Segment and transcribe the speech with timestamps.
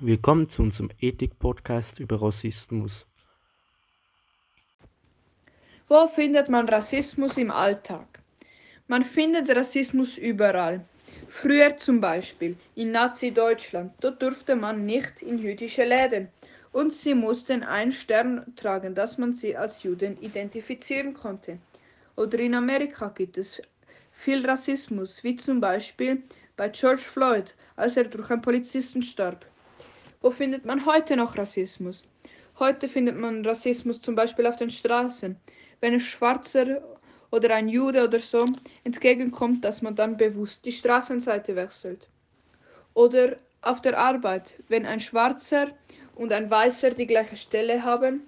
[0.00, 3.06] Willkommen zu unserem Ethik-Podcast über Rassismus.
[5.88, 8.06] Wo findet man Rassismus im Alltag?
[8.88, 10.84] Man findet Rassismus überall.
[11.28, 16.28] Früher zum Beispiel in Nazi-Deutschland, dort durfte man nicht in jüdische Läden
[16.72, 21.58] und sie mussten einen Stern tragen, dass man sie als Juden identifizieren konnte.
[22.16, 23.62] Oder in Amerika gibt es
[24.12, 26.22] viel Rassismus, wie zum Beispiel
[26.54, 29.46] bei George Floyd, als er durch einen Polizisten starb.
[30.20, 32.02] Wo findet man heute noch Rassismus?
[32.58, 35.36] Heute findet man Rassismus zum Beispiel auf den Straßen.
[35.80, 36.82] Wenn ein Schwarzer
[37.30, 38.46] oder ein Jude oder so
[38.84, 42.08] entgegenkommt, dass man dann bewusst die Straßenseite wechselt.
[42.94, 45.68] Oder auf der Arbeit, wenn ein Schwarzer
[46.14, 48.22] und ein Weißer die gleiche Stelle haben,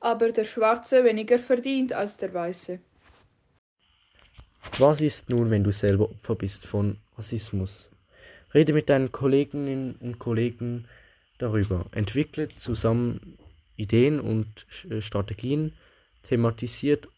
[0.00, 2.78] aber der Schwarze weniger verdient als der Weiße.
[4.78, 7.88] Was ist nun, wenn du selber Opfer bist von Rassismus?
[8.54, 10.86] Rede mit deinen Kolleginnen und Kollegen
[11.42, 11.86] darüber.
[11.92, 13.36] Entwickle zusammen
[13.76, 15.72] Ideen und äh, Strategien,
[16.22, 17.08] thematisiert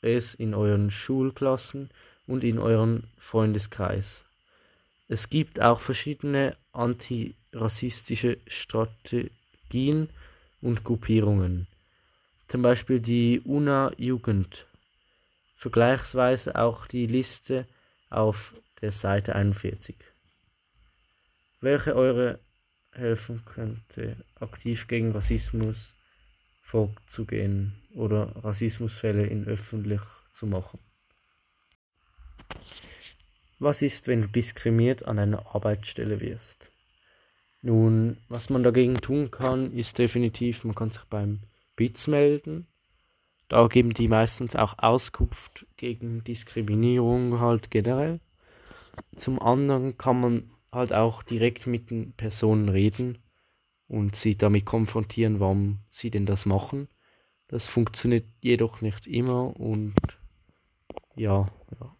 [0.00, 1.90] es in euren Schulklassen
[2.26, 4.24] und in euren Freundeskreis.
[5.08, 10.08] Es gibt auch verschiedene antirassistische Strategien
[10.60, 11.66] und Gruppierungen.
[12.48, 14.66] Zum Beispiel die UNA Jugend.
[15.56, 17.66] Vergleichsweise auch die Liste
[18.10, 19.96] auf der Seite 41.
[21.60, 22.40] Welche eure
[22.92, 25.94] helfen könnte, aktiv gegen Rassismus
[26.60, 30.00] vorzugehen oder Rassismusfälle in öffentlich
[30.32, 30.78] zu machen.
[33.58, 36.70] Was ist, wenn du diskriminiert an einer Arbeitsstelle wirst?
[37.60, 41.40] Nun, was man dagegen tun kann, ist definitiv, man kann sich beim
[41.76, 42.66] BITS melden.
[43.48, 48.18] Da geben die meistens auch Auskunft gegen Diskriminierung halt generell.
[49.14, 53.18] Zum anderen kann man halt auch direkt mit den Personen reden
[53.88, 56.88] und sie damit konfrontieren, warum sie denn das machen.
[57.48, 59.94] Das funktioniert jedoch nicht immer und
[61.14, 61.48] ja,
[61.80, 61.96] ja.